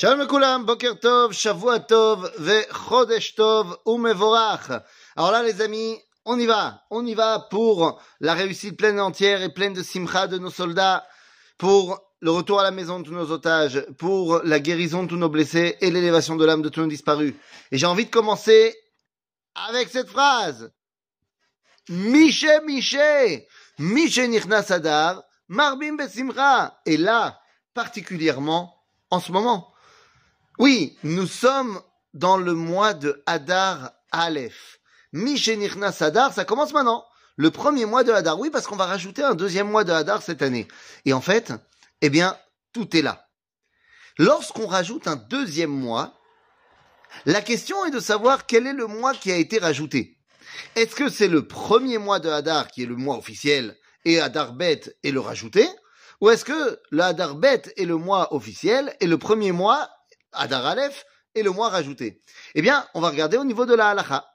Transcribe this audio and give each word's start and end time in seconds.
Shalom 0.00 0.64
Boker 0.64 0.98
Tov, 0.98 1.34
Umevorach. 3.86 4.70
Alors 5.14 5.30
là, 5.30 5.42
les 5.42 5.60
amis, 5.60 5.98
on 6.24 6.38
y 6.40 6.46
va. 6.46 6.84
On 6.88 7.04
y 7.04 7.12
va 7.12 7.38
pour 7.50 8.00
la 8.18 8.32
réussite 8.32 8.78
pleine 8.78 8.96
et 8.96 9.02
entière 9.02 9.42
et 9.42 9.52
pleine 9.52 9.74
de 9.74 9.82
simcha 9.82 10.26
de 10.26 10.38
nos 10.38 10.48
soldats, 10.48 11.06
pour 11.58 12.00
le 12.20 12.30
retour 12.30 12.60
à 12.60 12.62
la 12.62 12.70
maison 12.70 13.00
de 13.00 13.04
tous 13.04 13.12
nos 13.12 13.30
otages, 13.30 13.84
pour 13.98 14.40
la 14.42 14.58
guérison 14.58 15.02
de 15.02 15.08
tous 15.08 15.18
nos 15.18 15.28
blessés 15.28 15.76
et 15.82 15.90
l'élévation 15.90 16.36
de 16.36 16.46
l'âme 16.46 16.62
de 16.62 16.70
tous 16.70 16.80
nos 16.80 16.86
disparus. 16.86 17.34
Et 17.70 17.76
j'ai 17.76 17.84
envie 17.84 18.06
de 18.06 18.10
commencer 18.10 18.74
avec 19.54 19.90
cette 19.90 20.08
phrase. 20.08 20.72
Miché, 21.90 22.60
Miché, 22.64 23.46
Miché 23.78 24.28
Nichna 24.28 24.62
Sadar, 24.62 25.22
Marbim 25.48 25.96
Besimcha. 25.96 26.80
Et 26.86 26.96
là, 26.96 27.38
particulièrement 27.74 28.82
en 29.10 29.20
ce 29.20 29.30
moment. 29.30 29.69
Oui, 30.60 30.98
nous 31.04 31.26
sommes 31.26 31.80
dans 32.12 32.36
le 32.36 32.52
mois 32.52 32.92
de 32.92 33.22
Hadar 33.24 33.92
Aleph. 34.12 34.78
Mishenirna 35.14 35.90
Sadar, 35.90 36.34
ça 36.34 36.44
commence 36.44 36.74
maintenant. 36.74 37.06
Le 37.36 37.50
premier 37.50 37.86
mois 37.86 38.04
de 38.04 38.12
Hadar. 38.12 38.38
Oui, 38.38 38.50
parce 38.50 38.66
qu'on 38.66 38.76
va 38.76 38.84
rajouter 38.84 39.22
un 39.22 39.34
deuxième 39.34 39.70
mois 39.70 39.84
de 39.84 39.92
Hadar 39.92 40.20
cette 40.20 40.42
année. 40.42 40.68
Et 41.06 41.14
en 41.14 41.22
fait, 41.22 41.54
eh 42.02 42.10
bien, 42.10 42.36
tout 42.74 42.94
est 42.94 43.00
là. 43.00 43.26
Lorsqu'on 44.18 44.66
rajoute 44.66 45.08
un 45.08 45.16
deuxième 45.16 45.70
mois, 45.70 46.12
la 47.24 47.40
question 47.40 47.86
est 47.86 47.90
de 47.90 47.98
savoir 47.98 48.44
quel 48.44 48.66
est 48.66 48.74
le 48.74 48.86
mois 48.86 49.14
qui 49.14 49.32
a 49.32 49.36
été 49.36 49.56
rajouté. 49.56 50.18
Est-ce 50.76 50.94
que 50.94 51.08
c'est 51.08 51.28
le 51.28 51.46
premier 51.46 51.96
mois 51.96 52.20
de 52.20 52.28
Hadar 52.28 52.68
qui 52.68 52.82
est 52.82 52.86
le 52.86 52.96
mois 52.96 53.16
officiel 53.16 53.78
et 54.04 54.20
Hadar 54.20 54.52
Bet 54.52 54.94
est 55.04 55.10
le 55.10 55.20
rajouté 55.20 55.66
Ou 56.20 56.28
est-ce 56.28 56.44
que 56.44 56.78
le 56.90 57.02
Hadar 57.02 57.36
Bet 57.36 57.62
est 57.78 57.86
le 57.86 57.96
mois 57.96 58.34
officiel 58.34 58.94
et 59.00 59.06
le 59.06 59.16
premier 59.16 59.52
mois 59.52 59.88
Adar 60.32 60.66
Aleph, 60.66 61.04
et 61.34 61.42
le 61.42 61.50
mois 61.50 61.68
rajouté. 61.68 62.22
Eh 62.54 62.62
bien, 62.62 62.86
on 62.94 63.00
va 63.00 63.10
regarder 63.10 63.36
au 63.36 63.44
niveau 63.44 63.66
de 63.66 63.74
la 63.74 63.90
halacha. 63.90 64.26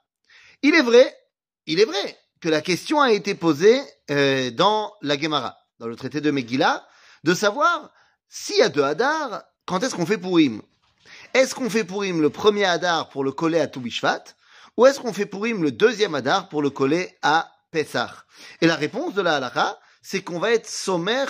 Il 0.62 0.74
est 0.74 0.82
vrai, 0.82 1.14
il 1.66 1.80
est 1.80 1.84
vrai 1.84 2.18
que 2.40 2.48
la 2.48 2.60
question 2.60 3.00
a 3.00 3.12
été 3.12 3.34
posée 3.34 3.80
euh, 4.10 4.50
dans 4.50 4.94
la 5.02 5.18
Gemara, 5.18 5.58
dans 5.78 5.86
le 5.86 5.96
traité 5.96 6.20
de 6.20 6.30
Megillah, 6.30 6.86
de 7.24 7.34
savoir 7.34 7.90
s'il 8.28 8.56
y 8.56 8.62
a 8.62 8.68
deux 8.68 8.82
Hadar, 8.82 9.44
quand 9.66 9.82
est-ce 9.82 9.94
qu'on 9.94 10.06
fait 10.06 10.18
Purim? 10.18 10.62
Est-ce 11.34 11.54
qu'on 11.54 11.70
fait 11.70 11.84
Purim 11.84 12.22
le 12.22 12.30
premier 12.30 12.64
Hadar 12.64 13.08
pour 13.08 13.24
le 13.24 13.32
coller 13.32 13.60
à 13.60 13.66
Toubishvat 13.66 14.24
ou 14.76 14.86
est-ce 14.86 15.00
qu'on 15.00 15.12
fait 15.12 15.26
Purim 15.26 15.62
le 15.62 15.70
deuxième 15.70 16.14
Hadar 16.14 16.48
pour 16.48 16.62
le 16.62 16.70
coller 16.70 17.16
à 17.22 17.52
Pessah? 17.70 18.24
Et 18.60 18.66
la 18.66 18.76
réponse 18.76 19.14
de 19.14 19.22
la 19.22 19.36
halacha, 19.36 19.78
c'est 20.02 20.22
qu'on 20.22 20.38
va 20.38 20.52
être 20.52 20.68
sommer 20.68 21.24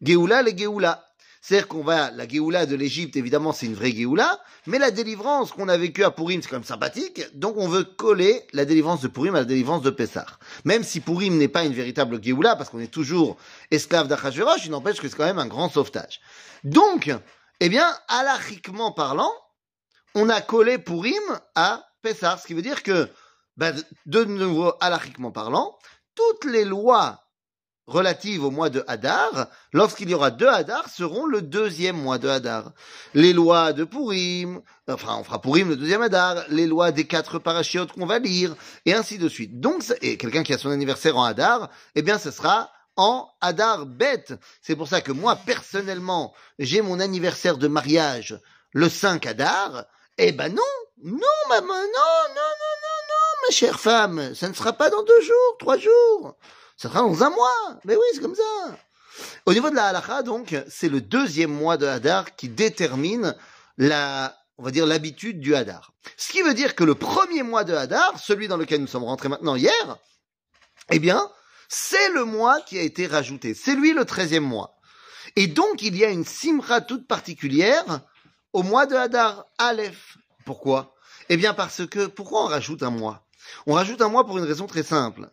Geoula 0.00 0.42
les 0.42 0.56
Geoula. 0.56 1.05
C'est-à-dire 1.46 1.68
qu'on 1.68 1.84
va, 1.84 2.10
la 2.10 2.26
Géoula 2.26 2.66
de 2.66 2.74
l'Égypte, 2.74 3.14
évidemment, 3.14 3.52
c'est 3.52 3.66
une 3.66 3.76
vraie 3.76 3.92
Géoula, 3.92 4.40
mais 4.66 4.80
la 4.80 4.90
délivrance 4.90 5.52
qu'on 5.52 5.68
a 5.68 5.76
vécue 5.76 6.02
à 6.02 6.10
Purim, 6.10 6.42
c'est 6.42 6.48
quand 6.48 6.56
même 6.56 6.64
sympathique, 6.64 7.22
donc 7.38 7.56
on 7.56 7.68
veut 7.68 7.84
coller 7.84 8.44
la 8.52 8.64
délivrance 8.64 9.00
de 9.00 9.06
Purim 9.06 9.36
à 9.36 9.38
la 9.38 9.44
délivrance 9.44 9.82
de 9.82 9.90
Pessah. 9.90 10.26
Même 10.64 10.82
si 10.82 10.98
Purim 10.98 11.38
n'est 11.38 11.46
pas 11.46 11.62
une 11.62 11.72
véritable 11.72 12.20
Géoula, 12.20 12.56
parce 12.56 12.68
qu'on 12.68 12.80
est 12.80 12.92
toujours 12.92 13.36
esclave 13.70 14.08
d'Achashverosh, 14.08 14.64
il 14.64 14.72
n'empêche 14.72 15.00
que 15.00 15.08
c'est 15.08 15.16
quand 15.16 15.24
même 15.24 15.38
un 15.38 15.46
grand 15.46 15.68
sauvetage. 15.68 16.20
Donc, 16.64 17.14
eh 17.60 17.68
bien, 17.68 17.88
alachiquement 18.08 18.90
parlant, 18.90 19.30
on 20.16 20.28
a 20.28 20.40
collé 20.40 20.78
Purim 20.78 21.22
à 21.54 21.86
Pessah, 22.02 22.38
ce 22.38 22.48
qui 22.48 22.54
veut 22.54 22.62
dire 22.62 22.82
que, 22.82 23.08
ben, 23.56 23.72
de 24.06 24.24
nouveau, 24.24 24.72
alachiquement 24.80 25.30
parlant, 25.30 25.78
toutes 26.16 26.44
les 26.50 26.64
lois 26.64 27.20
relatives 27.86 28.44
au 28.44 28.50
mois 28.50 28.70
de 28.70 28.84
Hadar, 28.88 29.48
lorsqu'il 29.72 30.10
y 30.10 30.14
aura 30.14 30.30
deux 30.30 30.48
Hadar, 30.48 30.88
seront 30.88 31.26
le 31.26 31.42
deuxième 31.42 31.96
mois 31.96 32.18
de 32.18 32.28
Hadar. 32.28 32.72
Les 33.14 33.32
lois 33.32 33.72
de 33.72 33.84
Purim, 33.84 34.60
enfin 34.88 35.16
on 35.18 35.24
fera 35.24 35.40
Purim 35.40 35.68
le 35.68 35.76
deuxième 35.76 36.02
Hadar, 36.02 36.44
les 36.48 36.66
lois 36.66 36.90
des 36.90 37.06
quatre 37.06 37.38
parachiotes 37.38 37.92
qu'on 37.92 38.06
va 38.06 38.18
lire, 38.18 38.56
et 38.84 38.94
ainsi 38.94 39.18
de 39.18 39.28
suite. 39.28 39.60
Donc, 39.60 39.84
et 40.02 40.16
quelqu'un 40.18 40.42
qui 40.42 40.52
a 40.52 40.58
son 40.58 40.70
anniversaire 40.70 41.16
en 41.16 41.24
Hadar, 41.24 41.70
eh 41.94 42.02
bien 42.02 42.18
ce 42.18 42.30
sera 42.30 42.70
en 42.96 43.28
Hadar 43.40 43.86
bête. 43.86 44.34
C'est 44.62 44.76
pour 44.76 44.88
ça 44.88 45.00
que 45.00 45.12
moi, 45.12 45.36
personnellement, 45.36 46.34
j'ai 46.58 46.82
mon 46.82 46.98
anniversaire 46.98 47.58
de 47.58 47.68
mariage 47.68 48.40
le 48.72 48.88
5 48.88 49.26
Hadar. 49.26 49.84
Eh 50.18 50.32
ben 50.32 50.48
non, 50.48 50.62
non 51.04 51.20
maman, 51.48 51.66
non, 51.66 51.74
non, 51.74 52.34
non, 52.34 52.76
non, 52.82 53.00
non, 53.08 53.46
ma 53.46 53.52
chère 53.52 53.78
femme, 53.78 54.34
ça 54.34 54.48
ne 54.48 54.54
sera 54.54 54.72
pas 54.72 54.88
dans 54.88 55.02
deux 55.02 55.20
jours, 55.20 55.56
trois 55.58 55.76
jours. 55.76 56.36
Ça 56.76 56.88
sera 56.88 57.00
dans 57.00 57.22
un 57.22 57.30
mois. 57.30 57.80
Mais 57.84 57.96
oui, 57.96 58.04
c'est 58.12 58.20
comme 58.20 58.34
ça. 58.34 58.76
Au 59.46 59.54
niveau 59.54 59.70
de 59.70 59.74
la 59.74 59.86
halakha, 59.86 60.22
donc, 60.22 60.54
c'est 60.68 60.88
le 60.88 61.00
deuxième 61.00 61.52
mois 61.52 61.76
de 61.76 61.86
Hadar 61.86 62.36
qui 62.36 62.48
détermine 62.48 63.34
la, 63.78 64.36
on 64.58 64.62
va 64.62 64.70
dire, 64.70 64.86
l'habitude 64.86 65.40
du 65.40 65.54
Hadar. 65.54 65.92
Ce 66.16 66.30
qui 66.30 66.42
veut 66.42 66.54
dire 66.54 66.74
que 66.74 66.84
le 66.84 66.94
premier 66.94 67.42
mois 67.42 67.64
de 67.64 67.74
Hadar, 67.74 68.18
celui 68.18 68.48
dans 68.48 68.58
lequel 68.58 68.80
nous 68.80 68.86
sommes 68.86 69.04
rentrés 69.04 69.28
maintenant 69.28 69.56
hier, 69.56 69.96
eh 70.90 70.98
bien, 70.98 71.30
c'est 71.68 72.10
le 72.10 72.24
mois 72.24 72.60
qui 72.60 72.78
a 72.78 72.82
été 72.82 73.06
rajouté. 73.06 73.54
C'est 73.54 73.74
lui 73.74 73.92
le 73.92 74.04
treizième 74.04 74.44
mois. 74.44 74.76
Et 75.34 75.46
donc, 75.46 75.82
il 75.82 75.96
y 75.96 76.04
a 76.04 76.10
une 76.10 76.24
simra 76.24 76.80
toute 76.80 77.06
particulière 77.06 78.00
au 78.52 78.62
mois 78.62 78.86
de 78.86 78.94
Hadar, 78.94 79.46
Aleph. 79.58 80.18
Pourquoi? 80.44 80.94
Eh 81.28 81.36
bien, 81.36 81.54
parce 81.54 81.86
que, 81.86 82.06
pourquoi 82.06 82.44
on 82.44 82.46
rajoute 82.46 82.82
un 82.82 82.90
mois? 82.90 83.26
On 83.66 83.72
rajoute 83.72 84.02
un 84.02 84.08
mois 84.08 84.26
pour 84.26 84.38
une 84.38 84.44
raison 84.44 84.66
très 84.66 84.82
simple 84.82 85.30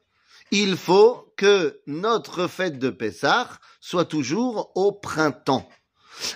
il 0.52 0.78
faut 0.78 1.34
que 1.38 1.80
notre 1.88 2.48
fête 2.48 2.80
de 2.80 2.90
Pessah 2.90 3.50
soit 3.80 4.06
toujours 4.06 4.72
au 4.76 4.92
printemps. 4.92 5.68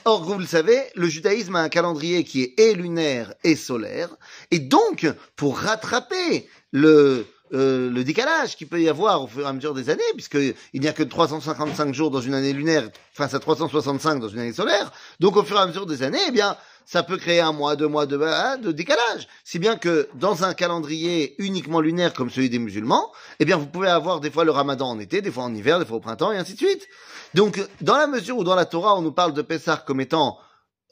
Or, 0.06 0.24
vous 0.24 0.38
le 0.40 0.46
savez, 0.46 0.82
le 0.96 1.08
judaïsme 1.08 1.56
a 1.56 1.62
un 1.62 1.70
calendrier 1.70 2.24
qui 2.24 2.42
est 2.44 2.60
et 2.60 2.74
lunaire 2.74 3.34
et 3.44 3.56
solaire, 3.56 4.10
et 4.52 4.60
donc, 4.60 5.08
pour 5.36 5.60
rattraper 5.60 6.50
le, 6.72 7.26
euh, 7.54 7.90
le 7.90 8.04
décalage 8.04 8.56
qu'il 8.56 8.68
peut 8.68 8.82
y 8.82 8.90
avoir 8.90 9.24
au 9.24 9.28
fur 9.28 9.44
et 9.44 9.48
à 9.48 9.54
mesure 9.54 9.74
des 9.74 9.90
années, 9.90 10.02
puisqu'il 10.14 10.56
n'y 10.74 10.88
a 10.88 10.94
que 10.94 11.04
355 11.04 11.94
jours 11.94 12.12
dans 12.12 12.22
une 12.22 12.34
année 12.34 12.54
lunaire 12.54 12.90
face 13.14 13.34
à 13.34 13.40
365 13.40 14.20
dans 14.20 14.28
une 14.28 14.40
année 14.40 14.54
solaire, 14.54 14.92
donc 15.20 15.38
au 15.38 15.44
fur 15.44 15.58
et 15.58 15.62
à 15.62 15.68
mesure 15.68 15.86
des 15.86 16.04
années, 16.04 16.20
eh 16.28 16.32
bien, 16.32 16.58
ça 16.88 17.04
peut 17.04 17.18
créer 17.18 17.42
un 17.42 17.52
mois, 17.52 17.76
deux 17.76 17.90
mois 17.90 18.06
de, 18.06 18.18
hein, 18.22 18.58
de 18.58 18.72
décalage. 18.72 19.28
Si 19.44 19.60
bien 19.60 19.76
que 19.76 20.08
dans 20.16 20.46
un 20.46 20.54
calendrier 20.54 21.36
uniquement 21.38 21.82
lunaire 21.82 22.14
comme 22.14 22.30
celui 22.30 22.50
des 22.50 22.60
musulmans, 22.60 23.12
eh 23.40 23.46
bien 23.46 23.58
vous 23.58 23.68
pouvez 23.68 23.90
avoir 23.90 24.22
des 24.22 24.32
fois 24.32 24.46
le 24.46 24.52
ramadan 24.52 24.92
en 24.92 25.00
été, 25.00 25.22
des 25.22 25.30
fois 25.30 25.44
en 25.44 25.54
hiver, 25.54 25.80
des 25.80 25.86
fois 25.86 25.98
au 25.98 26.00
printemps, 26.00 26.32
et 26.32 26.38
ainsi 26.38 26.54
de 26.54 26.60
suite. 26.60 26.88
Donc, 27.34 27.62
dans 27.82 27.98
la 27.98 28.08
mesure 28.08 28.38
où 28.38 28.46
dans 28.46 28.56
la 28.56 28.64
Torah 28.64 28.98
on 28.98 29.02
nous 29.02 29.12
parle 29.12 29.34
de 29.34 29.42
Pessah 29.42 29.84
comme 29.86 30.00
étant 30.00 30.40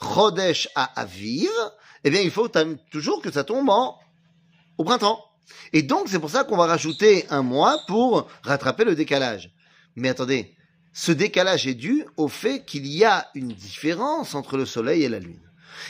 Chodesh 0.02 0.68
à 0.76 1.00
Aviv, 1.00 1.50
eh 2.04 2.10
bien 2.10 2.20
il 2.20 2.30
faut 2.30 2.50
toujours 2.92 3.22
que 3.22 3.32
ça 3.32 3.46
tombe 3.46 3.70
en, 3.70 3.98
au 4.78 4.84
printemps. 4.84 5.24
Et 5.72 5.82
donc 5.82 6.10
c'est 6.10 6.20
pour 6.20 6.30
ça 6.30 6.44
qu'on 6.44 6.58
va 6.58 6.66
rajouter 6.66 7.26
un 7.30 7.42
mois 7.42 7.80
pour 7.88 8.28
rattraper 8.44 8.84
le 8.84 8.96
décalage. 8.96 9.50
Mais 9.96 10.10
attendez, 10.10 10.58
ce 10.92 11.14
décalage 11.14 11.68
est 11.68 11.74
dû 11.74 12.04
au 12.18 12.28
fait 12.28 12.66
qu'il 12.66 12.86
y 12.86 13.06
a 13.06 13.30
une 13.34 13.54
différence 13.54 14.36
entre 14.36 14.58
le 14.58 14.66
soleil 14.66 15.04
et 15.04 15.10
la 15.10 15.20
lune. 15.20 15.45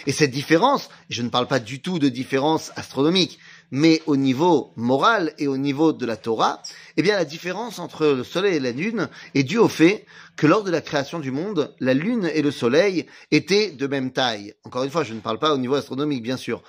Et 0.07 0.12
cette 0.12 0.31
différence, 0.31 0.90
je 1.09 1.22
ne 1.22 1.29
parle 1.29 1.47
pas 1.47 1.59
du 1.59 1.81
tout 1.81 2.00
de 2.00 2.09
différence 2.09 2.72
astronomique, 2.75 3.40
mais 3.72 4.01
au 4.06 4.16
niveau 4.16 4.72
moral 4.75 5.34
et 5.38 5.47
au 5.47 5.57
niveau 5.57 5.94
de 5.94 6.06
la 6.06 6.18
Torah, 6.18 6.62
eh 6.97 7.01
bien 7.01 7.16
la 7.16 7.25
différence 7.25 7.79
entre 7.79 8.06
le 8.07 8.23
soleil 8.23 8.56
et 8.56 8.59
la 8.59 8.72
lune 8.72 9.09
est 9.34 9.44
due 9.44 9.57
au 9.57 9.68
fait 9.68 10.06
que 10.35 10.47
lors 10.47 10.63
de 10.63 10.72
la 10.72 10.81
création 10.81 11.19
du 11.19 11.31
monde, 11.31 11.73
la 11.79 11.94
lune 11.94 12.29
et 12.34 12.41
le 12.41 12.51
soleil 12.51 13.06
étaient 13.31 13.72
de 13.72 13.88
même 13.88 14.12
taille. 14.12 14.53
Encore 14.63 14.84
une 14.84 14.91
fois, 14.91 15.03
je 15.03 15.13
ne 15.13 15.19
parle 15.19 15.40
pas 15.40 15.53
au 15.53 15.57
niveau 15.57 15.75
astronomique, 15.75 16.23
bien 16.23 16.38
sûr. 16.38 16.62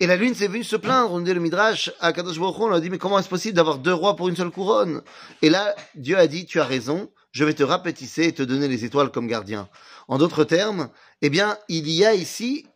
Et 0.00 0.06
la 0.08 0.16
lune 0.16 0.34
s'est 0.34 0.48
venue 0.48 0.64
se 0.64 0.74
plaindre, 0.74 1.12
on 1.12 1.20
dit 1.20 1.32
le 1.32 1.40
Midrash, 1.40 1.92
à 2.00 2.12
Kadosh 2.12 2.40
Baruch 2.40 2.58
on 2.58 2.72
a 2.72 2.80
dit, 2.80 2.90
mais 2.90 2.98
comment 2.98 3.18
est-ce 3.18 3.28
possible 3.28 3.54
d'avoir 3.54 3.78
deux 3.78 3.94
rois 3.94 4.16
pour 4.16 4.28
une 4.28 4.34
seule 4.34 4.50
couronne? 4.50 5.02
Et 5.40 5.50
là, 5.50 5.74
Dieu 5.94 6.18
a 6.18 6.26
dit, 6.26 6.46
tu 6.46 6.60
as 6.60 6.64
raison, 6.64 7.12
je 7.30 7.44
vais 7.44 7.54
te 7.54 7.62
rapetisser 7.62 8.24
et 8.24 8.32
te 8.32 8.42
donner 8.42 8.66
les 8.66 8.84
étoiles 8.84 9.10
comme 9.10 9.28
gardien. 9.28 9.68
En 10.08 10.18
d'autres 10.18 10.42
termes, 10.42 10.90
eh 11.22 11.30
bien, 11.30 11.58
il 11.68 11.88
y 11.88 12.04
a 12.04 12.12
ici 12.12 12.66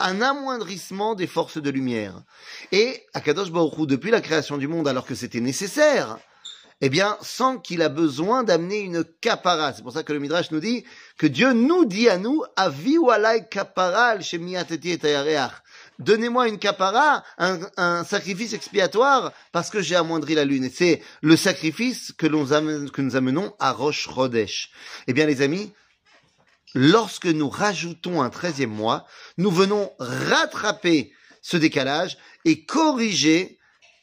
un 0.00 0.22
amoindrissement 0.22 1.14
des 1.14 1.26
forces 1.26 1.58
de 1.58 1.70
lumière. 1.70 2.22
Et 2.72 3.02
Akadosh 3.12 3.50
Baruch 3.50 3.86
depuis 3.86 4.10
la 4.10 4.22
création 4.22 4.56
du 4.56 4.66
monde, 4.66 4.88
alors 4.88 5.04
que 5.04 5.14
c'était 5.14 5.40
nécessaire, 5.40 6.18
eh 6.86 6.90
bien, 6.90 7.16
sans 7.22 7.56
qu'il 7.56 7.80
a 7.80 7.88
besoin 7.88 8.44
d'amener 8.44 8.80
une 8.80 9.04
kapara. 9.22 9.72
C'est 9.72 9.80
pour 9.80 9.92
ça 9.92 10.02
que 10.02 10.12
le 10.12 10.18
Midrash 10.18 10.50
nous 10.50 10.60
dit 10.60 10.84
que 11.16 11.26
Dieu 11.26 11.54
nous 11.54 11.86
dit 11.86 12.10
à 12.10 12.18
nous, 12.18 12.44
avi 12.56 12.98
walai 12.98 13.48
kapara 13.48 14.20
chez 14.20 14.36
et 14.36 14.98
Donnez-moi 15.98 16.48
une 16.48 16.58
kapara, 16.58 17.24
un, 17.38 18.04
sacrifice 18.04 18.52
expiatoire, 18.52 19.32
parce 19.50 19.70
que 19.70 19.80
j'ai 19.80 19.96
amoindri 19.96 20.34
la 20.34 20.44
lune. 20.44 20.64
Et 20.64 20.68
c'est 20.68 21.00
le 21.22 21.36
sacrifice 21.36 22.12
que, 22.12 22.26
que 22.26 23.00
nous 23.00 23.16
amenons 23.16 23.54
à 23.58 23.72
Rosh 23.72 24.06
Chodesh. 24.14 24.68
Eh 25.06 25.14
bien, 25.14 25.24
les 25.24 25.40
amis, 25.40 25.72
lorsque 26.74 27.24
nous 27.24 27.48
rajoutons 27.48 28.20
un 28.20 28.28
treizième 28.28 28.68
mois, 28.68 29.06
nous 29.38 29.50
venons 29.50 29.90
rattraper 29.98 31.14
ce 31.40 31.56
décalage 31.56 32.18
et 32.44 32.66
corriger 32.66 33.58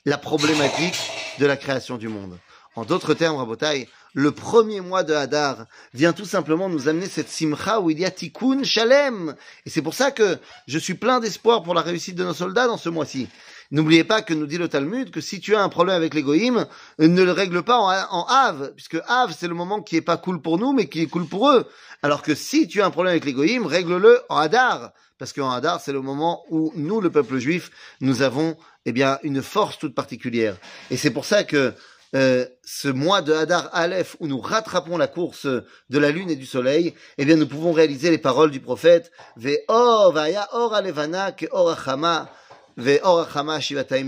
la 0.06 0.18
problématique 0.18 0.98
de 1.38 1.46
la 1.46 1.58
création 1.58 2.00
du 2.00 2.08
monde. 2.08 2.40
En 2.76 2.86
d'autres 2.86 3.14
termes, 3.14 3.36
Rabotai, 3.36 3.90
le 4.14 4.32
premier 4.32 4.80
mois 4.80 5.04
de 5.04 5.14
Hadar 5.14 5.66
vient 5.94 6.14
tout 6.14 6.26
simplement 6.26 6.70
nous 6.70 6.88
amener 6.88 7.08
cette 7.08 7.28
simcha 7.28 7.82
où 7.82 7.90
il 7.90 8.00
y 8.00 8.06
a 8.06 8.12
tikkun 8.12 8.64
shalem. 8.64 9.36
Et 9.66 9.70
c'est 9.70 9.82
pour 9.82 9.94
ça 9.94 10.12
que 10.12 10.38
je 10.68 10.80
suis 10.80 10.94
plein 10.94 11.20
d'espoir 11.20 11.64
pour 11.64 11.74
la 11.74 11.82
réussite 11.82 12.16
de 12.16 12.24
nos 12.24 12.34
soldats 12.34 12.68
dans 12.68 12.78
ce 12.78 12.88
mois-ci. 12.88 13.28
N'oubliez 13.72 14.06
pas 14.06 14.22
que 14.22 14.34
nous 14.34 14.48
dit 14.48 14.58
le 14.58 14.70
Talmud 14.70 15.12
que 15.12 15.20
si 15.20 15.42
tu 15.42 15.54
as 15.56 15.62
un 15.62 15.68
problème 15.68 15.96
avec 15.96 16.14
l'égoïme, 16.14 16.66
ne 17.00 17.24
le 17.24 17.32
règle 17.32 17.62
pas 17.64 17.78
en, 17.78 17.90
en 18.10 18.56
puisque 18.76 18.98
Av 19.08 19.34
c'est 19.38 19.48
le 19.48 19.54
moment 19.54 19.82
qui 19.82 19.98
est 19.98 20.02
pas 20.02 20.18
cool 20.18 20.42
pour 20.42 20.58
nous, 20.58 20.72
mais 20.72 20.88
qui 20.88 21.02
est 21.02 21.08
cool 21.08 21.26
pour 21.26 21.50
eux. 21.50 21.68
Alors 22.04 22.22
que 22.22 22.36
si 22.36 22.68
tu 22.68 22.82
as 22.82 22.86
un 22.86 22.92
problème 22.92 23.12
avec 23.12 23.26
l'égoïme, 23.26 23.66
règle-le 23.66 24.22
en 24.30 24.38
Hadar, 24.38 24.92
parce 25.18 25.34
qu'en 25.34 25.52
Hadar 25.52 25.82
c'est 25.82 25.94
le 25.94 26.02
moment 26.02 26.44
où 26.50 26.72
nous, 26.76 27.02
le 27.02 27.10
peuple 27.10 27.38
juif, 27.38 27.70
nous 28.00 28.22
avons 28.22 28.58
eh 28.86 28.94
bien 28.94 29.20
une 29.24 29.42
force 29.42 29.78
toute 29.78 29.96
particulière. 29.96 30.56
Et 30.90 30.98
c'est 30.98 31.12
pour 31.12 31.26
ça 31.26 31.44
que 31.44 31.74
euh, 32.16 32.46
ce 32.64 32.90
mois 32.90 33.22
de 33.22 33.34
Hadar 33.34 33.70
Aleph 33.74 34.18
où 34.20 34.28
nous 34.28 34.40
rattrapons 34.40 34.98
la 34.98 35.08
course 35.08 35.46
de 35.46 36.00
la 36.00 36.12
lune 36.12 36.30
et 36.30 36.36
du 36.36 36.46
soleil, 36.46 36.94
eh 37.18 37.26
bien 37.26 37.38
nous 37.38 37.48
pouvons 37.48 37.72
réaliser 37.72 38.12
les 38.12 38.18
paroles 38.18 38.52
du 38.52 38.60
prophète 38.60 39.12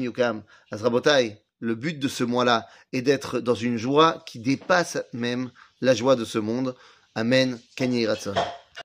yukam. 0.01 0.44
Le 1.59 1.75
but 1.75 1.97
de 1.97 2.07
ce 2.09 2.23
mois-là 2.25 2.67
est 2.91 3.01
d'être 3.01 3.39
dans 3.39 3.55
une 3.55 3.77
joie 3.77 4.21
qui 4.25 4.39
dépasse 4.39 4.97
même 5.13 5.50
la 5.79 5.94
joie 5.94 6.17
de 6.17 6.25
ce 6.25 6.39
monde. 6.39 6.75
Amen. 7.15 7.59